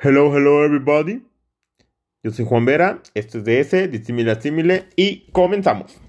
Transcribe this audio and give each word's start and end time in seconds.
Hello, 0.00 0.32
hello 0.32 0.64
everybody. 0.64 1.24
Yo 2.22 2.30
soy 2.30 2.44
Juan 2.44 2.64
Vera, 2.64 3.02
esto 3.14 3.38
es 3.38 3.44
DS, 3.44 3.90
Dissimile 3.90 4.30
a 4.30 4.40
Simile 4.40 4.84
y 4.94 5.28
comenzamos. 5.32 6.00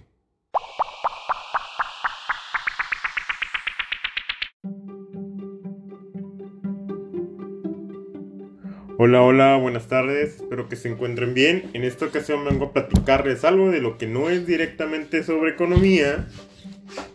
Hola, 8.99 9.23
hola, 9.23 9.57
buenas 9.57 9.87
tardes, 9.87 10.35
espero 10.35 10.69
que 10.69 10.75
se 10.75 10.89
encuentren 10.89 11.33
bien. 11.33 11.71
En 11.73 11.83
esta 11.83 12.05
ocasión 12.05 12.45
vengo 12.45 12.65
a 12.65 12.73
platicarles 12.73 13.43
algo 13.43 13.71
de 13.71 13.81
lo 13.81 13.97
que 13.97 14.05
no 14.05 14.29
es 14.29 14.45
directamente 14.45 15.23
sobre 15.23 15.49
economía, 15.49 16.27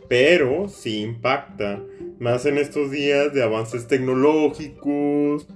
pero 0.08 0.68
sí 0.68 1.02
impacta, 1.02 1.80
más 2.18 2.46
en 2.46 2.58
estos 2.58 2.90
días 2.90 3.32
de 3.32 3.44
avances 3.44 3.86
tecnológicos, 3.86 5.46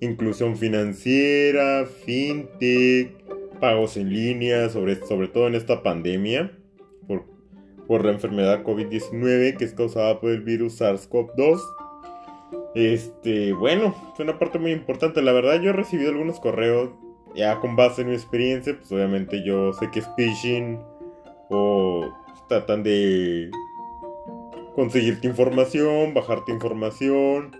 inclusión 0.00 0.56
financiera, 0.56 1.86
fintech, 1.86 3.12
pagos 3.60 3.96
en 3.96 4.12
línea, 4.12 4.68
sobre, 4.68 4.96
sobre 5.06 5.28
todo 5.28 5.48
en 5.48 5.54
esta 5.54 5.82
pandemia 5.82 6.52
por, 7.06 7.24
por 7.86 8.04
la 8.04 8.12
enfermedad 8.12 8.62
COVID-19 8.62 9.56
que 9.56 9.64
es 9.64 9.74
causada 9.74 10.20
por 10.20 10.30
el 10.30 10.42
virus 10.42 10.80
SARS-CoV-2. 10.80 11.60
Este, 12.74 13.52
bueno, 13.52 13.94
es 14.14 14.20
una 14.20 14.38
parte 14.38 14.58
muy 14.58 14.72
importante. 14.72 15.22
La 15.22 15.32
verdad, 15.32 15.60
yo 15.60 15.70
he 15.70 15.72
recibido 15.72 16.10
algunos 16.10 16.38
correos 16.38 16.90
ya 17.34 17.58
con 17.60 17.76
base 17.76 18.02
en 18.02 18.08
mi 18.08 18.14
experiencia. 18.14 18.76
Pues 18.76 18.90
obviamente 18.92 19.42
yo 19.44 19.72
sé 19.72 19.90
que 19.90 20.00
es 20.00 20.08
phishing 20.16 20.78
o 21.50 22.08
tratan 22.48 22.82
de 22.82 23.50
conseguirte 24.74 25.26
información, 25.26 26.14
bajarte 26.14 26.52
información, 26.52 27.50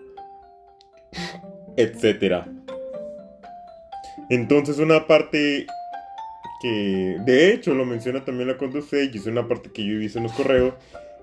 etcétera. 1.78 2.46
Entonces, 4.28 4.78
una 4.78 5.06
parte 5.06 5.66
que 6.60 7.16
de 7.24 7.52
hecho 7.52 7.72
lo 7.72 7.86
menciona 7.86 8.24
también 8.24 8.48
la 8.48 8.58
Conducef 8.58 9.14
y 9.14 9.16
es 9.16 9.26
una 9.26 9.46
parte 9.46 9.70
que 9.70 9.84
yo 9.84 9.94
he 9.94 9.98
visto 9.98 10.18
en 10.18 10.24
los 10.24 10.32
correos 10.32 10.74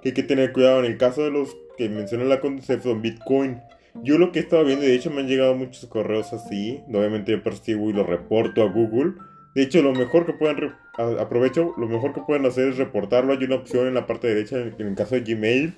que 0.02 0.10
hay 0.10 0.14
que 0.14 0.24
tener 0.24 0.54
cuidado 0.54 0.80
en 0.80 0.86
el 0.86 0.98
caso 0.98 1.24
de 1.24 1.32
los 1.32 1.56
que 1.78 1.90
menciona 1.90 2.24
la 2.24 2.40
Conducef 2.40 2.84
son 2.84 3.02
Bitcoin. 3.02 3.62
Yo 4.02 4.18
lo 4.18 4.32
que 4.32 4.40
he 4.40 4.42
estado 4.44 4.64
viendo, 4.64 4.86
de 4.86 4.96
hecho 4.96 5.12
me 5.12 5.22
han 5.22 5.28
llegado 5.28 5.56
muchos 5.56 5.86
correos 5.88 6.32
así, 6.32 6.82
obviamente 6.88 7.34
yo 7.34 7.44
percibo 7.44 7.90
y 7.90 7.94
lo 7.94 8.06
reporto 8.06 8.64
a 8.64 8.72
Google. 8.72 9.14
De 9.56 9.62
hecho, 9.62 9.82
lo 9.82 9.94
mejor 9.94 10.26
que 10.26 10.34
pueden, 10.34 10.74
aprovecho, 10.98 11.74
lo 11.78 11.88
mejor 11.88 12.14
que 12.14 12.20
pueden 12.22 12.46
hacer 12.46 12.68
es 12.68 12.78
reportarlo. 12.78 13.32
Hay 13.32 13.44
una 13.46 13.56
opción 13.56 13.88
en 13.88 13.94
la 13.94 14.06
parte 14.06 14.28
derecha, 14.28 14.58
en 14.58 14.88
el 14.88 14.96
caso 14.96 15.16
de 15.16 15.22
Gmail, 15.22 15.74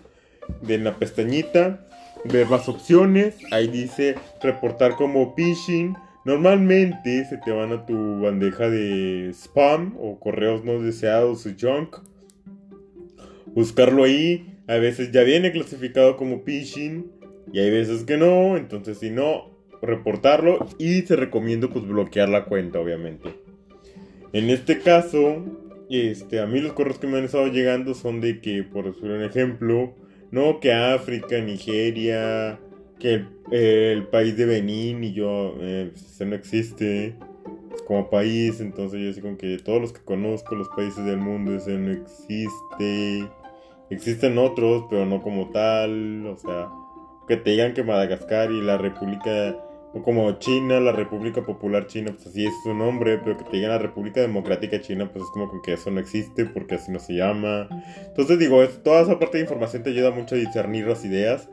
de 0.62 0.78
la 0.78 0.96
pestañita, 0.96 1.86
ver 2.26 2.48
más 2.48 2.68
opciones. 2.70 3.36
Ahí 3.52 3.68
dice 3.68 4.16
reportar 4.42 4.96
como 4.96 5.36
phishing. 5.36 5.96
Normalmente 6.26 7.26
se 7.26 7.38
te 7.38 7.52
van 7.52 7.72
a 7.72 7.86
tu 7.86 8.22
bandeja 8.22 8.70
de 8.70 9.30
spam 9.34 9.96
o 10.00 10.20
correos 10.20 10.64
no 10.66 10.82
deseados 10.82 11.46
o 11.46 11.50
junk. 11.60 11.98
Buscarlo 13.48 14.04
ahí. 14.04 14.54
A 14.68 14.76
veces 14.76 15.12
ya 15.12 15.24
viene 15.24 15.52
clasificado 15.52 16.18
como 16.18 16.44
phishing. 16.44 17.12
Y 17.54 17.60
hay 17.60 17.72
veces 17.72 18.04
que 18.04 18.18
no. 18.18 18.58
Entonces 18.58 19.00
si 19.00 19.10
no, 19.10 19.52
reportarlo. 19.82 20.68
Y 20.78 21.02
se 21.04 21.16
recomienda 21.16 21.70
pues 21.70 21.88
bloquear 21.88 22.30
la 22.30 22.46
cuenta 22.46 22.80
obviamente. 22.80 23.48
En 24.34 24.50
este 24.50 24.80
caso, 24.80 25.46
este, 25.90 26.42
a 26.42 26.46
mí 26.46 26.60
los 26.60 26.74
correos 26.74 27.00
que 27.00 27.08
me 27.08 27.18
han 27.18 27.24
estado 27.24 27.48
llegando 27.48 27.94
son 27.94 28.20
de 28.20 28.42
que, 28.42 28.64
por 28.64 28.88
un 28.88 29.24
ejemplo, 29.24 29.96
no 30.32 30.60
que 30.60 30.74
África, 30.74 31.40
Nigeria, 31.40 32.60
que 33.00 33.26
el, 33.52 34.08
país 34.08 34.38
de 34.38 34.46
Benín 34.46 35.04
y 35.04 35.14
yo, 35.14 35.56
eh, 35.60 35.92
pues, 35.92 36.28
no 36.28 36.36
existe 36.36 37.16
como 37.86 38.10
país, 38.10 38.60
entonces 38.60 39.00
yo 39.00 39.14
digo 39.14 39.38
que 39.38 39.58
todos 39.60 39.80
los 39.80 39.94
que 39.94 40.04
conozco, 40.04 40.56
los 40.56 40.68
países 40.70 41.06
del 41.06 41.18
mundo, 41.18 41.56
ese 41.56 41.78
no 41.78 41.92
existe. 41.92 43.26
Existen 43.90 44.38
otros, 44.38 44.86
pero 44.90 45.06
no 45.06 45.22
como 45.22 45.50
tal, 45.52 46.28
o 46.28 46.38
sea, 46.38 46.70
que 47.28 47.38
te 47.38 47.52
digan 47.52 47.74
que 47.74 47.84
Madagascar 47.84 48.52
y 48.52 48.62
la 48.62 48.78
República, 48.78 49.56
como 50.04 50.32
China, 50.40 50.80
la 50.80 50.92
República 50.92 51.42
Popular 51.44 51.88
China, 51.88 52.12
pues 52.14 52.28
así 52.28 52.46
es 52.46 52.54
su 52.64 52.74
nombre, 52.74 53.18
pero 53.18 53.38
que 53.38 53.46
te 53.46 53.58
digan 53.58 53.72
la 53.72 53.80
República 53.80 54.22
Democrática 54.22 54.80
China, 54.82 55.10
pues 55.12 55.24
es 55.26 55.32
como 55.32 55.62
que 55.62 55.74
eso 55.74 55.92
no 55.92 56.00
existe, 56.00 56.46
porque 56.46 56.76
así 56.76 56.92
no 56.92 57.00
se 57.00 57.14
llama. 57.14 57.68
Entonces 58.06 58.38
digo, 58.40 58.66
toda 58.84 59.02
esa 59.02 59.18
parte 59.18 59.38
de 59.38 59.44
información 59.44 59.84
te 59.84 59.90
ayuda 59.90 60.12
mucho 60.12 60.36
a 60.36 60.38
discernir 60.38 60.88
las 60.88 61.04
ideas. 61.06 61.50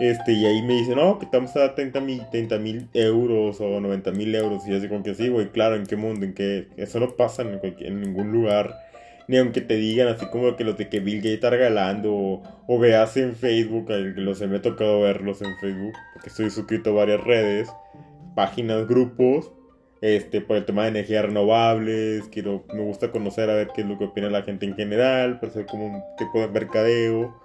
Este, 0.00 0.32
y 0.32 0.46
ahí 0.46 0.62
me 0.62 0.74
dicen, 0.74 0.96
no, 0.96 1.18
que 1.18 1.26
estamos 1.26 1.54
a 1.56 1.74
30 1.74 2.00
mil 2.00 2.88
euros 2.94 3.60
o 3.60 3.80
90 3.80 4.12
mil 4.12 4.34
euros. 4.34 4.66
Y 4.66 4.74
así 4.74 4.88
como 4.88 5.02
que 5.02 5.14
sí, 5.14 5.28
güey, 5.28 5.50
claro, 5.50 5.76
¿en 5.76 5.86
qué 5.86 5.96
mundo? 5.96 6.24
¿En 6.24 6.32
qué? 6.32 6.68
Eso 6.76 7.00
no 7.00 7.16
pasa 7.16 7.42
en 7.42 8.00
ningún 8.00 8.32
lugar. 8.32 8.89
Ni 9.30 9.36
aunque 9.36 9.60
te 9.60 9.76
digan 9.76 10.08
así 10.08 10.26
como 10.26 10.56
que 10.56 10.64
los 10.64 10.76
de 10.76 10.88
que 10.88 10.98
Bill 10.98 11.18
Gates 11.18 11.34
está 11.34 11.50
regalando. 11.50 12.42
O, 12.66 12.78
veas 12.80 13.16
en 13.16 13.36
Facebook, 13.36 13.86
los 13.88 14.40
me 14.40 14.56
ha 14.56 14.60
tocado 14.60 15.02
verlos 15.02 15.40
en 15.40 15.56
Facebook. 15.60 15.92
Porque 16.14 16.30
estoy 16.30 16.50
suscrito 16.50 16.90
a 16.90 16.94
varias 16.94 17.22
redes, 17.22 17.68
páginas, 18.34 18.88
grupos. 18.88 19.52
Este, 20.00 20.40
por 20.40 20.56
el 20.56 20.64
tema 20.64 20.82
de 20.82 20.88
energías 20.88 21.26
renovables. 21.26 22.24
Quiero, 22.32 22.64
me 22.74 22.82
gusta 22.82 23.12
conocer 23.12 23.48
a 23.50 23.54
ver 23.54 23.68
qué 23.72 23.82
es 23.82 23.86
lo 23.86 23.98
que 23.98 24.06
opina 24.06 24.28
la 24.30 24.42
gente 24.42 24.66
en 24.66 24.74
general. 24.74 25.38
Para 25.38 25.52
ser 25.52 25.66
como 25.66 25.86
un 25.86 26.02
tipo 26.18 26.40
de 26.40 26.48
mercadeo 26.48 27.40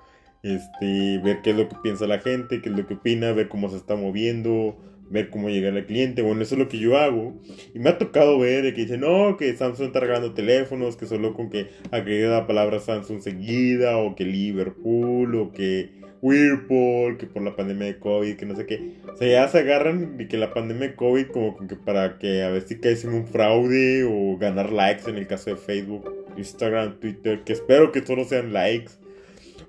este, 0.45 1.19
ver 1.24 1.41
qué 1.41 1.50
es 1.51 1.57
lo 1.57 1.68
que 1.68 1.75
piensa 1.81 2.06
la 2.06 2.19
gente, 2.19 2.62
qué 2.62 2.69
es 2.69 2.75
lo 2.75 2.85
que 2.85 2.94
opina, 2.94 3.31
ver 3.31 3.50
cómo 3.50 3.68
se 3.69 3.78
está 3.78 3.95
moviendo, 3.95 4.75
ver 5.09 5.29
cómo 5.29 5.49
llega 5.49 5.69
el 5.69 5.85
cliente. 5.85 6.21
Bueno, 6.21 6.41
eso 6.41 6.55
es 6.55 6.59
lo 6.59 6.67
que 6.67 6.79
yo 6.79 6.97
hago. 6.97 7.39
Y 7.73 7.79
me 7.79 7.89
ha 7.89 7.97
tocado 7.97 8.39
ver 8.39 8.73
que 8.73 8.81
dicen, 8.81 9.01
no, 9.01 9.38
que 9.38 9.55
Samsung 9.55 9.88
está 9.88 9.99
regalando 9.99 10.33
teléfonos, 10.33 10.97
que 10.97 11.05
solo 11.05 11.33
con 11.33 11.49
que 11.49 11.67
agregue 11.91 12.27
la 12.27 12.47
palabra 12.47 12.79
Samsung 12.79 13.21
seguida, 13.21 13.97
o 13.97 14.15
que 14.15 14.25
Liverpool, 14.25 15.35
o 15.35 15.51
que 15.51 15.91
Whirlpool, 16.21 17.17
que 17.17 17.27
por 17.27 17.44
la 17.44 17.55
pandemia 17.55 17.88
de 17.88 17.99
COVID, 17.99 18.35
que 18.35 18.45
no 18.45 18.55
sé 18.55 18.65
qué. 18.65 18.94
O 19.13 19.15
sea, 19.15 19.27
ya 19.27 19.47
se 19.47 19.59
agarran 19.59 20.17
de 20.17 20.27
que 20.27 20.38
la 20.38 20.53
pandemia 20.53 20.89
de 20.89 20.95
COVID 20.95 21.27
como 21.27 21.55
que 21.67 21.75
para 21.75 22.17
que 22.17 22.44
a 22.44 22.49
ver 22.49 22.63
si 22.63 22.79
caes 22.79 23.03
en 23.03 23.13
un 23.13 23.27
fraude 23.27 24.03
o 24.03 24.38
ganar 24.38 24.71
likes 24.71 25.09
en 25.09 25.17
el 25.17 25.27
caso 25.27 25.51
de 25.51 25.57
Facebook, 25.57 26.11
Instagram, 26.38 26.99
Twitter, 26.99 27.44
que 27.44 27.53
espero 27.53 27.91
que 27.91 28.05
solo 28.05 28.25
sean 28.25 28.53
likes 28.53 28.94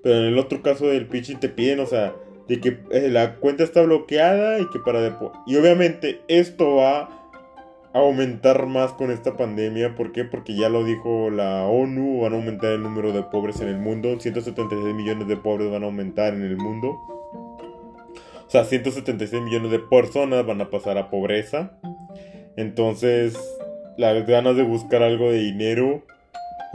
pero 0.06 0.20
en 0.20 0.26
el 0.26 0.38
otro 0.38 0.62
caso 0.62 0.86
del 0.86 1.06
pitching 1.06 1.41
te 1.41 1.48
piden, 1.48 1.80
o 1.80 1.86
sea, 1.86 2.14
de 2.48 2.60
que 2.60 2.78
eh, 2.90 3.08
la 3.10 3.36
cuenta 3.36 3.64
está 3.64 3.82
bloqueada 3.82 4.60
y 4.60 4.68
que 4.70 4.78
para 4.78 5.18
Y 5.46 5.56
obviamente 5.56 6.20
esto 6.28 6.76
va 6.76 7.08
a 7.92 7.98
aumentar 7.98 8.66
más 8.66 8.92
con 8.92 9.10
esta 9.10 9.36
pandemia. 9.36 9.94
¿Por 9.94 10.12
qué? 10.12 10.24
Porque 10.24 10.54
ya 10.54 10.68
lo 10.68 10.84
dijo 10.84 11.30
la 11.30 11.64
ONU, 11.64 12.20
van 12.20 12.34
a 12.34 12.36
aumentar 12.36 12.72
el 12.72 12.82
número 12.82 13.12
de 13.12 13.22
pobres 13.22 13.60
en 13.60 13.68
el 13.68 13.78
mundo. 13.78 14.18
176 14.20 14.94
millones 14.94 15.26
de 15.28 15.36
pobres 15.36 15.70
van 15.70 15.82
a 15.82 15.86
aumentar 15.86 16.34
en 16.34 16.42
el 16.42 16.56
mundo. 16.56 16.96
O 18.46 18.48
sea, 18.48 18.64
176 18.64 19.42
millones 19.42 19.70
de 19.72 19.80
personas 19.80 20.46
van 20.46 20.60
a 20.60 20.70
pasar 20.70 20.98
a 20.98 21.10
pobreza. 21.10 21.72
Entonces, 22.56 23.36
las 23.96 24.26
ganas 24.26 24.56
de 24.56 24.62
buscar 24.62 25.02
algo 25.02 25.30
de 25.30 25.38
dinero 25.38 26.02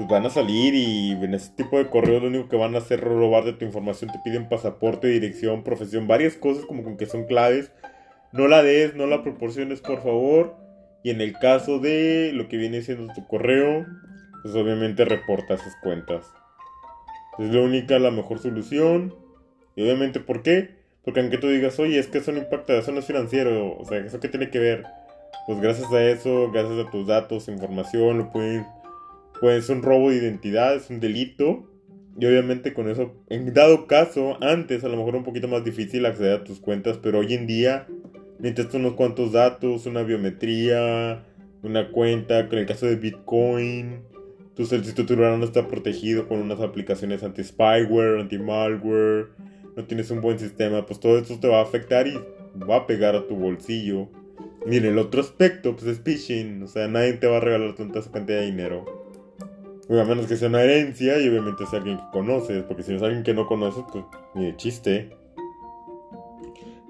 pues 0.01 0.09
van 0.09 0.25
a 0.25 0.31
salir 0.31 0.73
y 0.73 1.11
en 1.11 1.35
ese 1.35 1.51
tipo 1.51 1.77
de 1.77 1.87
correos 1.87 2.23
lo 2.23 2.29
único 2.29 2.49
que 2.49 2.55
van 2.55 2.73
a 2.73 2.79
hacer 2.79 2.99
es 2.99 3.05
robar 3.05 3.43
de 3.43 3.53
tu 3.53 3.65
información, 3.65 4.11
te 4.11 4.19
piden 4.23 4.49
pasaporte, 4.49 5.07
dirección, 5.07 5.63
profesión, 5.63 6.07
varias 6.07 6.35
cosas 6.37 6.65
como 6.65 6.97
que 6.97 7.05
son 7.05 7.25
claves. 7.25 7.71
No 8.31 8.47
la 8.47 8.63
des, 8.63 8.95
no 8.95 9.05
la 9.05 9.21
proporciones, 9.21 9.81
por 9.81 10.01
favor. 10.01 10.55
Y 11.03 11.11
en 11.11 11.21
el 11.21 11.33
caso 11.33 11.77
de 11.77 12.31
lo 12.33 12.47
que 12.47 12.57
viene 12.57 12.81
siendo 12.81 13.13
tu 13.13 13.27
correo, 13.27 13.85
pues 14.41 14.55
obviamente 14.55 15.05
reporta 15.05 15.53
esas 15.53 15.75
cuentas. 15.83 16.25
Es 17.37 17.53
la 17.53 17.61
única, 17.61 17.99
la 17.99 18.09
mejor 18.09 18.39
solución. 18.39 19.13
Y 19.75 19.83
obviamente, 19.83 20.19
¿por 20.19 20.41
qué? 20.41 20.77
Porque 21.03 21.19
aunque 21.19 21.37
tú 21.37 21.47
digas, 21.47 21.79
oye, 21.79 21.99
es 21.99 22.07
que 22.07 22.19
eso 22.19 22.31
no 22.31 22.39
impacta, 22.39 22.73
eso 22.73 22.91
no 22.91 22.99
es 22.99 23.05
financiero, 23.05 23.77
o 23.77 23.85
sea, 23.85 23.99
¿eso 23.99 24.19
qué 24.19 24.29
tiene 24.29 24.49
que 24.49 24.59
ver? 24.59 24.83
Pues 25.45 25.59
gracias 25.59 25.91
a 25.91 26.03
eso, 26.03 26.51
gracias 26.51 26.87
a 26.87 26.89
tus 26.89 27.07
datos, 27.07 27.47
información, 27.47 28.19
lo 28.19 28.31
pueden 28.31 28.65
pues 29.41 29.67
un 29.69 29.81
robo 29.81 30.11
de 30.11 30.17
identidad, 30.17 30.75
es 30.75 30.89
un 30.89 31.01
delito. 31.01 31.67
Y 32.17 32.25
obviamente 32.25 32.73
con 32.73 32.89
eso, 32.89 33.15
en 33.29 33.53
dado 33.53 33.87
caso, 33.87 34.37
antes 34.41 34.83
a 34.83 34.89
lo 34.89 34.97
mejor 34.97 35.15
un 35.15 35.23
poquito 35.23 35.47
más 35.47 35.63
difícil 35.63 36.05
acceder 36.05 36.33
a 36.33 36.43
tus 36.43 36.59
cuentas, 36.59 36.99
pero 37.01 37.19
hoy 37.19 37.33
en 37.33 37.47
día 37.47 37.87
necesitas 38.37 38.75
unos 38.75 38.93
cuantos 38.93 39.31
datos, 39.31 39.85
una 39.85 40.03
biometría, 40.03 41.23
una 41.63 41.91
cuenta, 41.91 42.47
con 42.49 42.59
el 42.59 42.65
caso 42.65 42.85
de 42.85 42.97
Bitcoin, 42.97 44.01
tu 44.55 44.65
solicitud 44.65 45.09
no 45.17 45.43
está 45.43 45.67
protegido 45.67 46.27
con 46.27 46.39
unas 46.39 46.59
aplicaciones 46.59 47.23
anti-spyware, 47.23 48.19
anti-malware, 48.19 49.29
no 49.75 49.85
tienes 49.85 50.11
un 50.11 50.21
buen 50.21 50.37
sistema, 50.37 50.85
pues 50.85 50.99
todo 50.99 51.17
esto 51.17 51.39
te 51.39 51.47
va 51.47 51.59
a 51.59 51.63
afectar 51.63 52.07
y 52.07 52.19
va 52.69 52.75
a 52.75 52.87
pegar 52.87 53.15
a 53.15 53.25
tu 53.25 53.35
bolsillo. 53.35 54.09
Y 54.69 54.77
en 54.77 54.85
el 54.85 54.99
otro 54.99 55.21
aspecto, 55.21 55.75
pues 55.75 55.87
es 55.87 56.01
phishing, 56.01 56.61
o 56.61 56.67
sea, 56.67 56.87
nadie 56.89 57.13
te 57.13 57.27
va 57.27 57.37
a 57.37 57.39
regalar 57.39 57.73
tanta 57.73 58.01
cantidad 58.11 58.39
de 58.39 58.47
dinero 58.47 59.00
a 59.99 60.05
menos 60.05 60.27
que 60.27 60.37
sea 60.37 60.47
una 60.47 60.61
herencia 60.61 61.19
y 61.19 61.27
obviamente 61.27 61.65
sea 61.65 61.79
alguien 61.79 61.97
que 61.97 62.09
conoces, 62.11 62.63
porque 62.63 62.83
si 62.83 62.93
es 62.95 63.01
alguien 63.01 63.23
que 63.23 63.33
no 63.33 63.47
conoces, 63.47 63.83
pues 63.91 64.05
ni 64.35 64.45
de 64.45 64.55
chiste. 64.55 65.09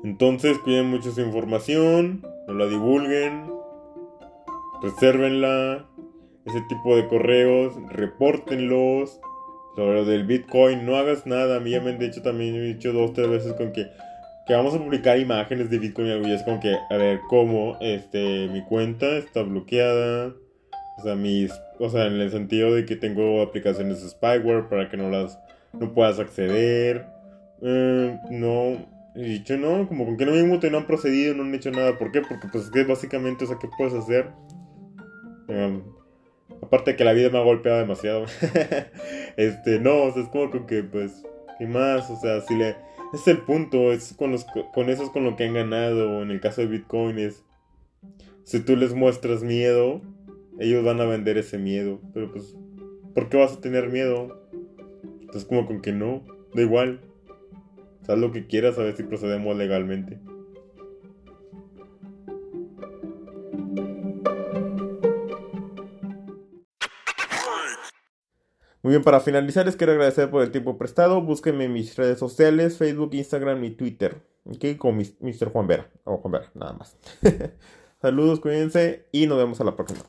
Entonces 0.03 0.57
cuiden 0.59 0.89
mucho 0.89 1.11
su 1.11 1.21
información, 1.21 2.25
no 2.47 2.53
la 2.53 2.65
divulguen, 2.67 3.51
resérvenla, 4.81 5.85
ese 6.45 6.61
tipo 6.61 6.95
de 6.95 7.07
correos, 7.07 7.73
repórtenlos. 7.89 9.19
Sobre 9.75 9.93
lo 9.93 10.05
del 10.05 10.25
Bitcoin, 10.25 10.85
no 10.85 10.97
hagas 10.97 11.25
nada. 11.25 11.57
A 11.57 11.59
mí 11.61 11.71
ya 11.71 11.81
me 11.81 11.91
han 11.91 11.99
dicho 11.99 12.21
también, 12.21 12.55
he 12.55 12.61
dicho 12.61 12.91
dos, 12.91 13.13
tres 13.13 13.29
veces 13.29 13.53
con 13.53 13.71
que, 13.71 13.87
que 14.45 14.53
vamos 14.53 14.73
a 14.75 14.79
publicar 14.79 15.17
imágenes 15.17 15.69
de 15.69 15.79
Bitcoin 15.79 16.07
y 16.07 16.11
algo. 16.11 16.27
Y 16.27 16.33
es 16.33 16.43
como 16.43 16.59
que, 16.59 16.75
a 16.89 16.97
ver, 16.97 17.21
¿cómo? 17.29 17.77
Este, 17.79 18.47
mi 18.49 18.63
cuenta 18.63 19.17
está 19.17 19.43
bloqueada. 19.43 20.33
O 21.01 21.03
sea, 21.03 21.15
mis, 21.15 21.51
o 21.79 21.89
sea, 21.89 22.07
en 22.07 22.13
el 22.13 22.31
sentido 22.31 22.73
de 22.73 22.85
que 22.85 22.95
tengo 22.95 23.41
aplicaciones 23.41 24.01
de 24.01 24.09
spyware 24.09 24.69
para 24.69 24.89
que 24.89 24.97
no 24.97 25.09
las, 25.09 25.39
no 25.73 25.93
puedas 25.93 26.19
acceder. 26.19 27.05
Eh, 27.61 28.17
no, 28.29 28.85
he 29.15 29.23
dicho 29.23 29.57
no, 29.57 29.87
como 29.87 30.05
con 30.05 30.17
que 30.17 30.25
no 30.25 30.31
mismo 30.31 30.59
te 30.59 30.71
no 30.71 30.77
han 30.77 30.87
procedido, 30.87 31.33
no 31.33 31.43
han 31.43 31.55
hecho 31.55 31.71
nada. 31.71 31.97
¿Por 31.97 32.11
qué? 32.11 32.21
Porque 32.21 32.47
pues 32.51 32.65
es 32.65 32.71
que 32.71 32.83
básicamente, 32.83 33.45
o 33.45 33.47
sea, 33.47 33.57
¿qué 33.59 33.67
puedes 33.77 33.93
hacer? 33.93 34.29
Eh, 35.47 35.81
Aparte 36.61 36.91
de 36.91 36.97
que 36.97 37.03
la 37.03 37.13
vida 37.13 37.29
me 37.29 37.39
ha 37.39 37.43
golpeado 37.43 37.79
demasiado. 37.79 38.25
este, 39.37 39.79
no, 39.79 40.03
o 40.03 40.13
sea, 40.13 40.23
es 40.23 40.29
como 40.29 40.65
que, 40.67 40.83
pues, 40.83 41.23
¿qué 41.57 41.65
más? 41.65 42.09
O 42.09 42.15
sea, 42.17 42.41
si 42.41 42.55
le... 42.55 42.75
es 43.13 43.27
el 43.27 43.39
punto, 43.39 43.91
es 43.91 44.13
con, 44.13 44.31
los, 44.31 44.45
con 44.73 44.89
eso 44.89 45.03
es 45.03 45.09
con 45.09 45.23
lo 45.23 45.35
que 45.35 45.45
han 45.45 45.53
ganado. 45.53 46.21
En 46.21 46.31
el 46.31 46.39
caso 46.39 46.61
de 46.61 46.67
Bitcoin 46.67 47.17
es... 47.17 47.43
Si 48.43 48.59
tú 48.59 48.75
les 48.75 48.93
muestras 48.93 49.43
miedo, 49.43 50.01
ellos 50.61 50.85
van 50.85 51.01
a 51.01 51.05
vender 51.05 51.37
ese 51.37 51.57
miedo. 51.57 51.99
Pero 52.13 52.31
pues, 52.31 52.55
¿por 53.13 53.29
qué 53.29 53.37
vas 53.37 53.53
a 53.53 53.61
tener 53.61 53.89
miedo? 53.89 54.47
Entonces 55.21 55.45
como 55.45 55.65
con 55.65 55.81
que 55.81 55.91
no, 55.91 56.23
da 56.53 56.61
igual. 56.61 57.01
Haz 58.07 58.17
lo 58.17 58.31
que 58.31 58.47
quieras 58.47 58.77
a 58.77 58.83
ver 58.83 58.95
si 58.95 59.03
procedemos 59.03 59.55
legalmente. 59.57 60.19
Muy 68.83 68.91
bien, 68.91 69.03
para 69.03 69.19
finalizar 69.19 69.65
les 69.65 69.75
quiero 69.75 69.93
agradecer 69.93 70.29
por 70.29 70.41
el 70.41 70.51
tiempo 70.51 70.77
prestado. 70.77 71.21
Búsquenme 71.21 71.65
en 71.65 71.73
mis 71.73 71.95
redes 71.95 72.19
sociales, 72.19 72.77
Facebook, 72.77 73.11
Instagram 73.13 73.63
y 73.63 73.71
Twitter. 73.71 74.21
Ok, 74.43 74.77
con 74.77 74.97
Mr. 74.97 75.49
Juan 75.51 75.67
Vera. 75.67 75.89
O 76.03 76.17
Juan 76.17 76.31
Vera, 76.31 76.51
nada 76.55 76.73
más. 76.73 76.97
Saludos, 78.01 78.39
cuídense 78.39 79.05
y 79.11 79.27
nos 79.27 79.37
vemos 79.37 79.61
a 79.61 79.63
la 79.63 79.75
próxima. 79.75 80.01